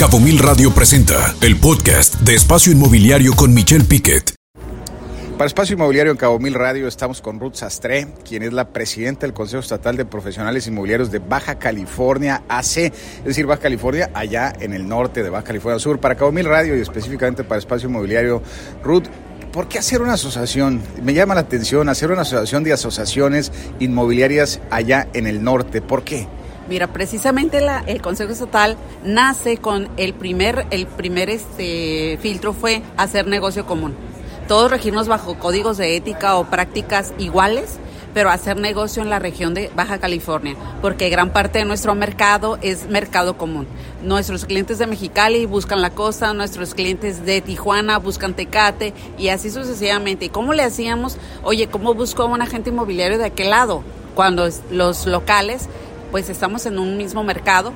Cabo 0.00 0.18
Mil 0.18 0.38
Radio 0.38 0.72
presenta 0.72 1.34
el 1.42 1.58
podcast 1.58 2.14
de 2.20 2.34
Espacio 2.34 2.72
Inmobiliario 2.72 3.34
con 3.34 3.52
Michelle 3.52 3.84
Piquet. 3.84 4.34
Para 5.36 5.46
Espacio 5.46 5.74
Inmobiliario 5.74 6.10
en 6.10 6.16
Cabo 6.16 6.38
Mil 6.38 6.54
Radio 6.54 6.88
estamos 6.88 7.20
con 7.20 7.38
Ruth 7.38 7.56
Sastre, 7.56 8.08
quien 8.26 8.42
es 8.42 8.54
la 8.54 8.70
presidenta 8.70 9.26
del 9.26 9.34
Consejo 9.34 9.60
Estatal 9.60 9.98
de 9.98 10.06
Profesionales 10.06 10.66
Inmobiliarios 10.66 11.10
de 11.10 11.18
Baja 11.18 11.58
California 11.58 12.44
AC, 12.48 12.78
es 12.78 13.24
decir, 13.24 13.44
Baja 13.44 13.60
California, 13.60 14.10
allá 14.14 14.54
en 14.58 14.72
el 14.72 14.88
norte 14.88 15.22
de 15.22 15.28
Baja 15.28 15.44
California 15.44 15.78
Sur. 15.78 16.00
Para 16.00 16.14
Cabo 16.14 16.32
Mil 16.32 16.46
Radio 16.46 16.78
y 16.78 16.80
específicamente 16.80 17.44
para 17.44 17.58
Espacio 17.58 17.90
Inmobiliario, 17.90 18.42
Ruth, 18.82 19.04
¿por 19.52 19.68
qué 19.68 19.80
hacer 19.80 20.00
una 20.00 20.14
asociación? 20.14 20.80
Me 21.02 21.12
llama 21.12 21.34
la 21.34 21.42
atención 21.42 21.90
hacer 21.90 22.10
una 22.10 22.22
asociación 22.22 22.64
de 22.64 22.72
asociaciones 22.72 23.52
inmobiliarias 23.80 24.62
allá 24.70 25.08
en 25.12 25.26
el 25.26 25.44
norte. 25.44 25.82
¿Por 25.82 26.04
qué? 26.04 26.26
Mira, 26.70 26.86
precisamente 26.86 27.60
el 27.86 28.00
Consejo 28.00 28.32
Estatal 28.32 28.78
nace 29.04 29.58
con 29.58 29.88
el 29.98 30.14
primer, 30.14 30.66
el 30.70 30.86
primer 30.86 31.28
este, 31.28 32.18
filtro 32.22 32.54
fue 32.54 32.82
hacer 32.96 33.26
negocio 33.26 33.66
común 33.66 33.94
todos 34.50 34.68
regirnos 34.68 35.06
bajo 35.06 35.38
códigos 35.38 35.76
de 35.76 35.94
ética 35.94 36.34
o 36.34 36.42
prácticas 36.42 37.14
iguales, 37.18 37.78
pero 38.12 38.30
hacer 38.30 38.56
negocio 38.56 39.00
en 39.00 39.08
la 39.08 39.20
región 39.20 39.54
de 39.54 39.70
Baja 39.76 39.98
California, 39.98 40.56
porque 40.82 41.08
gran 41.08 41.30
parte 41.30 41.60
de 41.60 41.64
nuestro 41.64 41.94
mercado 41.94 42.58
es 42.60 42.88
mercado 42.88 43.38
común. 43.38 43.68
Nuestros 44.02 44.46
clientes 44.46 44.80
de 44.80 44.88
Mexicali 44.88 45.46
buscan 45.46 45.80
la 45.80 45.90
costa, 45.90 46.34
nuestros 46.34 46.74
clientes 46.74 47.24
de 47.24 47.40
Tijuana 47.40 47.98
buscan 47.98 48.34
Tecate 48.34 48.92
y 49.16 49.28
así 49.28 49.50
sucesivamente. 49.50 50.24
¿Y 50.24 50.30
cómo 50.30 50.52
le 50.52 50.64
hacíamos? 50.64 51.16
Oye, 51.44 51.68
¿cómo 51.68 51.94
busco 51.94 52.24
a 52.24 52.26
un 52.26 52.42
agente 52.42 52.70
inmobiliario 52.70 53.18
de 53.18 53.26
aquel 53.26 53.50
lado? 53.50 53.84
Cuando 54.16 54.48
los 54.72 55.06
locales, 55.06 55.68
pues 56.10 56.28
estamos 56.28 56.66
en 56.66 56.78
un 56.78 56.96
mismo 56.96 57.24
mercado, 57.24 57.72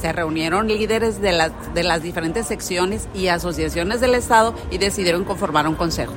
se 0.00 0.12
reunieron 0.12 0.68
líderes 0.68 1.20
de 1.20 1.32
las, 1.32 1.52
de 1.74 1.82
las 1.82 2.02
diferentes 2.02 2.46
secciones 2.46 3.08
y 3.14 3.28
asociaciones 3.28 4.00
del 4.00 4.14
Estado 4.14 4.54
y 4.70 4.78
decidieron 4.78 5.24
conformar 5.24 5.68
un 5.68 5.74
consejo. 5.74 6.12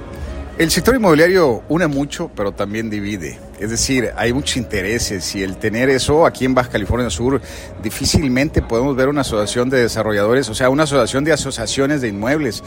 El 0.57 0.71
sector 0.71 0.95
inmobiliario 0.95 1.61
une 1.69 1.85
mucho, 1.85 2.31
pero 2.35 2.51
también 2.51 2.89
divide. 2.89 3.39
Es 3.59 3.69
decir, 3.69 4.09
hay 4.15 4.33
muchos 4.33 4.57
intereses 4.57 5.35
y 5.35 5.43
el 5.43 5.57
tener 5.57 5.87
eso 5.89 6.25
aquí 6.25 6.45
en 6.45 6.55
Baja 6.55 6.69
California 6.71 7.11
Sur, 7.11 7.39
difícilmente 7.83 8.63
podemos 8.63 8.95
ver 8.95 9.07
una 9.07 9.21
asociación 9.21 9.69
de 9.69 9.81
desarrolladores, 9.81 10.49
o 10.49 10.55
sea, 10.55 10.69
una 10.71 10.83
asociación 10.83 11.23
de 11.23 11.33
asociaciones 11.33 12.01
de 12.01 12.07
inmuebles 12.07 12.63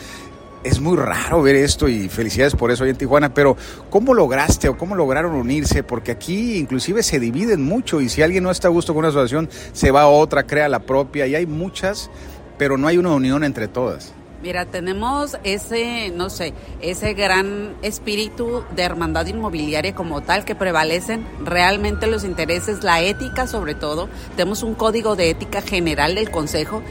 es 0.62 0.80
muy 0.80 0.96
raro 0.96 1.42
ver 1.42 1.56
esto 1.56 1.88
y 1.88 2.08
felicidades 2.08 2.54
por 2.54 2.70
eso 2.70 2.84
hoy 2.84 2.90
en 2.90 2.96
Tijuana, 2.96 3.32
pero 3.32 3.56
¿cómo 3.88 4.14
lograste 4.14 4.68
o 4.68 4.76
cómo 4.76 4.94
lograron 4.94 5.34
unirse? 5.34 5.82
Porque 5.82 6.12
aquí 6.12 6.56
inclusive 6.56 7.02
se 7.02 7.18
dividen 7.18 7.62
mucho 7.62 8.00
y 8.00 8.08
si 8.08 8.22
alguien 8.22 8.44
no 8.44 8.50
está 8.50 8.68
a 8.68 8.70
gusto 8.70 8.92
con 8.92 9.00
una 9.00 9.08
asociación, 9.08 9.48
se 9.72 9.90
va 9.90 10.02
a 10.02 10.08
otra, 10.08 10.46
crea 10.46 10.68
la 10.68 10.80
propia 10.80 11.26
y 11.26 11.34
hay 11.34 11.46
muchas, 11.46 12.10
pero 12.58 12.76
no 12.76 12.88
hay 12.88 12.98
una 12.98 13.10
unión 13.10 13.44
entre 13.44 13.68
todas. 13.68 14.12
Mira, 14.42 14.64
tenemos 14.64 15.36
ese, 15.44 16.10
no 16.16 16.30
sé, 16.30 16.54
ese 16.80 17.12
gran 17.12 17.74
espíritu 17.82 18.64
de 18.74 18.82
hermandad 18.82 19.26
inmobiliaria 19.26 19.94
como 19.94 20.22
tal 20.22 20.46
que 20.46 20.54
prevalecen 20.54 21.26
realmente 21.44 22.06
los 22.06 22.24
intereses, 22.24 22.82
la 22.82 23.02
ética 23.02 23.46
sobre 23.46 23.74
todo. 23.74 24.08
Tenemos 24.36 24.62
un 24.62 24.74
código 24.74 25.14
de 25.14 25.28
ética 25.28 25.60
general 25.60 26.14
del 26.14 26.30
Consejo 26.30 26.82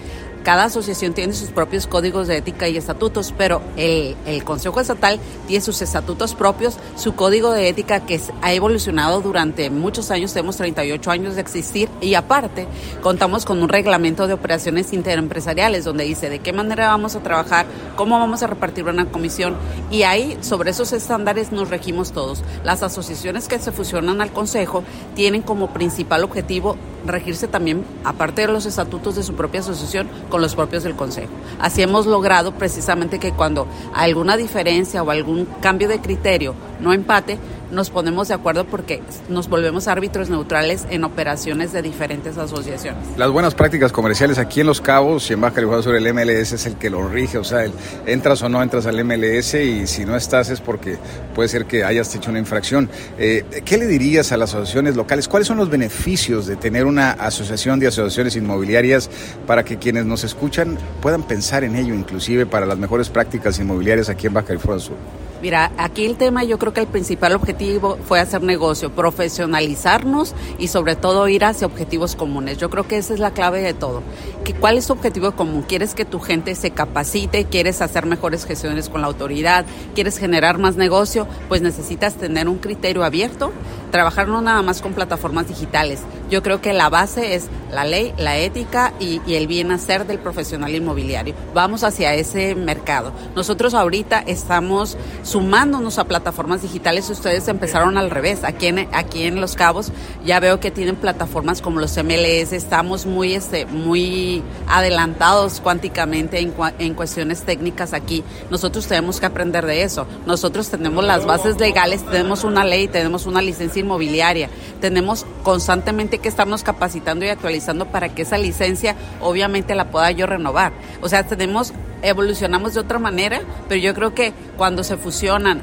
cada 0.49 0.63
asociación 0.63 1.13
tiene 1.13 1.33
sus 1.33 1.51
propios 1.51 1.85
códigos 1.85 2.27
de 2.27 2.37
ética 2.37 2.67
y 2.67 2.75
estatutos, 2.75 3.35
pero 3.37 3.61
el, 3.77 4.15
Consejo 4.43 4.79
Estatal 4.79 5.19
tiene 5.45 5.63
sus 5.63 5.79
estatutos 5.83 6.33
propios, 6.33 6.79
su 6.95 7.13
código 7.13 7.51
de 7.51 7.69
ética 7.69 7.99
que 7.99 8.19
ha 8.41 8.51
evolucionado 8.51 9.21
durante 9.21 9.69
muchos 9.69 10.09
años, 10.09 10.33
tenemos 10.33 10.57
38 10.57 11.11
años 11.11 11.35
de 11.35 11.41
existir 11.41 11.87
y 12.01 12.15
aparte 12.15 12.65
contamos 13.03 13.45
con 13.45 13.61
un 13.61 13.69
reglamento 13.69 14.25
de 14.25 14.33
operaciones 14.33 14.91
interempresariales 14.91 15.83
donde 15.83 16.05
dice 16.05 16.31
de 16.31 16.39
qué 16.39 16.51
manera 16.51 16.87
vamos 16.87 17.15
a 17.15 17.19
trabajar, 17.19 17.67
cómo 17.95 18.17
vamos 18.17 18.41
a 18.41 18.47
repartir 18.47 18.85
una 18.85 19.05
comisión 19.05 19.55
y 19.91 20.01
ahí 20.01 20.35
sobre 20.41 20.71
esos 20.71 20.93
estándares 20.93 21.51
nos 21.51 21.69
regimos 21.69 22.11
todos. 22.11 22.41
Las 22.63 22.81
asociaciones 22.81 23.47
que 23.47 23.59
se 23.59 23.71
fusionan 23.71 24.19
al 24.19 24.31
Consejo 24.31 24.83
tienen 25.13 25.43
como 25.43 25.71
principal 25.73 26.23
objetivo 26.23 26.75
regirse 27.05 27.47
también, 27.47 27.83
aparte 28.03 28.41
de 28.41 28.47
los 28.47 28.65
estatutos 28.65 29.15
de 29.15 29.23
su 29.23 29.33
propia 29.35 29.61
asociación, 29.61 30.07
con 30.29 30.38
los 30.41 30.55
propios 30.55 30.83
del 30.83 30.95
Consejo. 30.95 31.31
Así 31.59 31.81
hemos 31.81 32.05
logrado 32.05 32.53
precisamente 32.53 33.19
que 33.19 33.31
cuando 33.31 33.67
alguna 33.93 34.37
diferencia 34.37 35.03
o 35.03 35.11
algún 35.11 35.45
cambio 35.61 35.87
de 35.87 35.99
criterio 35.99 36.55
no 36.79 36.93
empate, 36.93 37.37
nos 37.71 37.89
ponemos 37.89 38.27
de 38.27 38.33
acuerdo 38.33 38.65
porque 38.65 39.01
nos 39.29 39.49
volvemos 39.49 39.87
árbitros 39.87 40.29
neutrales 40.29 40.85
en 40.89 41.03
operaciones 41.03 41.71
de 41.71 41.81
diferentes 41.81 42.37
asociaciones. 42.37 43.03
Las 43.17 43.31
buenas 43.31 43.55
prácticas 43.55 43.91
comerciales 43.91 44.37
aquí 44.37 44.61
en 44.61 44.67
Los 44.67 44.81
Cabos 44.81 45.29
y 45.29 45.33
en 45.33 45.41
Baja 45.41 45.55
California 45.55 45.83
sobre 45.83 45.97
el 45.97 46.13
MLS 46.13 46.53
es 46.53 46.65
el 46.65 46.75
que 46.75 46.89
lo 46.89 47.07
rige, 47.07 47.37
o 47.37 47.43
sea, 47.43 47.65
entras 48.05 48.41
o 48.41 48.49
no 48.49 48.61
entras 48.61 48.85
al 48.85 49.03
MLS 49.03 49.53
y 49.55 49.87
si 49.87 50.05
no 50.05 50.15
estás 50.15 50.49
es 50.49 50.61
porque 50.61 50.97
puede 51.35 51.49
ser 51.49 51.65
que 51.65 51.83
hayas 51.83 52.13
hecho 52.15 52.29
una 52.29 52.39
infracción. 52.39 52.89
Eh, 53.17 53.45
¿Qué 53.65 53.77
le 53.77 53.87
dirías 53.87 54.31
a 54.31 54.37
las 54.37 54.49
asociaciones 54.53 54.95
locales? 54.95 55.27
¿Cuáles 55.27 55.47
son 55.47 55.57
los 55.57 55.69
beneficios 55.69 56.47
de 56.47 56.55
tener 56.55 56.85
una 56.85 57.11
asociación 57.11 57.79
de 57.79 57.87
asociaciones 57.87 58.35
inmobiliarias 58.35 59.09
para 59.45 59.63
que 59.63 59.77
quienes 59.77 60.05
nos 60.05 60.23
escuchan 60.23 60.77
puedan 61.01 61.23
pensar 61.23 61.63
en 61.63 61.75
ello, 61.75 61.93
inclusive 61.93 62.45
para 62.45 62.65
las 62.65 62.77
mejores 62.77 63.09
prácticas 63.09 63.59
inmobiliarias 63.59 64.09
aquí 64.09 64.27
en 64.27 64.33
Baja 64.33 64.47
California 64.47 64.83
Sur? 64.83 64.97
Mira, 65.41 65.71
aquí 65.77 66.05
el 66.05 66.17
tema 66.17 66.43
yo 66.43 66.59
creo 66.59 66.73
que 66.73 66.81
el 66.81 66.87
principal 66.87 67.33
objetivo 67.33 67.97
fue 68.05 68.19
hacer 68.19 68.43
negocio, 68.43 68.91
profesionalizarnos 68.91 70.35
y 70.57 70.67
sobre 70.67 70.97
todo 70.97 71.29
ir 71.29 71.45
hacia 71.45 71.65
objetivos 71.65 72.17
comunes. 72.17 72.57
Yo 72.57 72.69
creo 72.69 72.85
que 72.85 72.97
esa 72.97 73.13
es 73.13 73.21
la 73.21 73.31
clave 73.31 73.61
de 73.61 73.73
todo. 73.73 74.03
Que, 74.43 74.53
¿Cuál 74.53 74.77
es 74.77 74.87
tu 74.87 74.93
objetivo 74.93 75.31
común? 75.31 75.63
¿Quieres 75.65 75.95
que 75.95 76.03
tu 76.03 76.19
gente 76.19 76.55
se 76.55 76.71
capacite? 76.71 77.45
¿Quieres 77.45 77.81
hacer 77.81 78.05
mejores 78.05 78.45
gestiones 78.45 78.89
con 78.89 78.99
la 78.99 79.07
autoridad? 79.07 79.65
¿Quieres 79.95 80.17
generar 80.17 80.57
más 80.57 80.75
negocio? 80.75 81.25
Pues 81.47 81.61
necesitas 81.61 82.15
tener 82.15 82.49
un 82.49 82.57
criterio 82.57 83.05
abierto, 83.05 83.53
trabajar 83.89 84.27
no 84.27 84.41
nada 84.41 84.61
más 84.61 84.81
con 84.81 84.93
plataformas 84.93 85.47
digitales. 85.47 86.01
Yo 86.29 86.43
creo 86.43 86.61
que 86.61 86.73
la 86.73 86.89
base 86.89 87.35
es 87.35 87.47
la 87.71 87.85
ley, 87.85 88.13
la 88.17 88.37
ética 88.37 88.93
y, 88.99 89.21
y 89.25 89.35
el 89.35 89.47
bien 89.47 89.71
hacer 89.71 90.05
del 90.07 90.19
profesional 90.19 90.73
inmobiliario. 90.75 91.35
Vamos 91.53 91.83
hacia 91.83 92.13
ese 92.13 92.55
mercado. 92.55 93.11
Nosotros 93.35 93.73
ahorita 93.73 94.19
estamos 94.25 94.97
sumándonos 95.23 95.99
a 95.99 96.05
plataformas 96.05 96.61
digitales, 96.61 97.09
ustedes 97.09 97.47
empezaron 97.47 97.97
al 97.97 98.09
revés. 98.09 98.43
Aquí 98.43 98.67
en, 98.67 98.87
aquí 98.93 99.23
en 99.23 99.41
Los 99.41 99.55
Cabos 99.55 99.91
ya 100.25 100.39
veo 100.39 100.59
que 100.59 100.71
tienen 100.71 100.95
plataformas 100.95 101.61
como 101.61 101.79
los 101.79 101.97
MLS, 101.97 102.53
estamos 102.53 103.05
muy, 103.05 103.33
este, 103.33 103.65
muy 103.65 104.43
adelantados 104.67 105.59
cuánticamente 105.61 106.39
en, 106.39 106.53
en 106.79 106.93
cuestiones 106.93 107.43
técnicas 107.43 107.93
aquí. 107.93 108.23
Nosotros 108.49 108.87
tenemos 108.87 109.19
que 109.19 109.25
aprender 109.25 109.65
de 109.65 109.83
eso. 109.83 110.05
Nosotros 110.25 110.69
tenemos 110.69 111.03
las 111.03 111.25
bases 111.25 111.59
legales, 111.59 112.05
tenemos 112.05 112.43
una 112.43 112.63
ley, 112.63 112.87
tenemos 112.87 113.25
una 113.25 113.41
licencia 113.41 113.78
inmobiliaria, 113.79 114.49
tenemos 114.81 115.25
constantemente 115.43 116.19
que 116.19 116.29
estarnos 116.29 116.63
capacitando 116.63 117.25
y 117.25 117.29
actualizando 117.29 117.85
para 117.87 118.09
que 118.09 118.21
esa 118.21 118.37
licencia 118.37 118.95
obviamente 119.21 119.75
la 119.75 119.91
pueda 119.91 120.11
yo 120.11 120.25
renovar. 120.25 120.71
O 121.01 121.09
sea, 121.09 121.25
tenemos 121.25 121.73
evolucionamos 122.01 122.73
de 122.73 122.79
otra 122.81 122.99
manera, 122.99 123.41
pero 123.67 123.81
yo 123.81 123.93
creo 123.93 124.13
que 124.13 124.33
cuando 124.57 124.83
se 124.83 124.97
fusionan, 124.97 125.61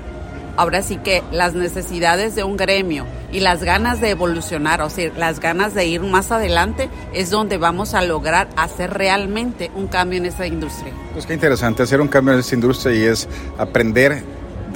ahora 0.57 0.83
sí 0.83 0.97
que 0.97 1.23
las 1.33 1.55
necesidades 1.55 2.35
de 2.35 2.45
un 2.45 2.57
gremio 2.57 3.07
y 3.33 3.41
las 3.41 3.63
ganas 3.63 4.01
de 4.01 4.11
evolucionar, 4.11 4.81
o 4.83 4.91
sea, 4.91 5.11
las 5.17 5.41
ganas 5.41 5.75
de 5.75 5.87
ir 5.87 6.03
más 6.03 6.33
adelante, 6.33 6.89
es 7.13 7.31
donde 7.31 7.59
vamos 7.59 7.95
a 7.95 8.03
lograr 8.03 8.49
hacer 8.57 8.93
realmente 8.93 9.71
un 9.75 9.87
cambio 9.87 10.19
en 10.19 10.27
esta 10.27 10.47
industria. 10.47 10.93
Pues 11.13 11.27
qué 11.27 11.35
interesante 11.35 11.83
hacer 11.83 12.01
un 12.01 12.09
cambio 12.09 12.35
en 12.35 12.41
esta 12.41 12.55
industria 12.55 12.95
y 12.95 13.05
es 13.05 13.29
aprender 13.59 14.23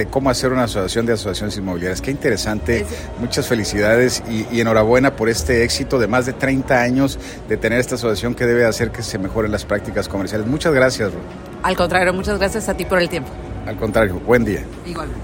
de 0.01 0.07
cómo 0.07 0.31
hacer 0.31 0.51
una 0.51 0.65
asociación 0.65 1.05
de 1.05 1.13
asociaciones 1.13 1.59
inmobiliarias. 1.59 2.01
Qué 2.01 2.11
interesante, 2.11 2.87
muchas 3.21 3.47
felicidades 3.47 4.23
y, 4.31 4.59
enhorabuena 4.59 5.15
por 5.15 5.29
este 5.29 5.63
éxito 5.63 5.99
de 5.99 6.07
más 6.07 6.25
de 6.25 6.33
30 6.33 6.81
años 6.81 7.19
de 7.51 7.59
tener 7.59 7.79
esta 7.79 7.97
asociación 7.97 8.35
que 8.35 8.47
debe 8.47 8.65
hacer 8.65 8.93
que 8.93 9.03
se 9.03 9.19
mejoren 9.19 9.53
las 9.53 9.67
prácticas 9.67 10.09
comerciales. 10.09 10.47
Muchas 10.47 10.73
gracias, 10.73 11.13
Al 11.63 11.77
contrario, 11.77 12.15
muchas 12.15 12.39
gracias 12.39 12.71
a 12.71 12.75
ti 12.75 12.87
por 12.87 12.99
el 12.99 13.11
tiempo. 13.11 13.29
Al 13.67 13.77
contrario, 13.77 14.19
buen 14.27 14.43
día. 14.43 14.65
Igualmente. 14.87 15.21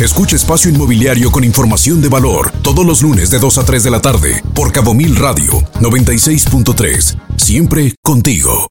Escucha 0.00 0.36
Espacio 0.36 0.70
Inmobiliario 0.70 1.30
con 1.30 1.44
información 1.44 2.00
de 2.00 2.08
valor 2.08 2.50
todos 2.62 2.86
los 2.86 3.02
lunes 3.02 3.28
de 3.30 3.38
2 3.38 3.58
a 3.58 3.64
3 3.66 3.84
de 3.84 3.90
la 3.90 4.00
tarde 4.00 4.42
por 4.54 4.72
Cabo 4.72 4.94
Mil 4.94 5.14
Radio 5.14 5.60
96.3. 5.80 7.18
Siempre 7.36 7.94
contigo. 8.02 8.66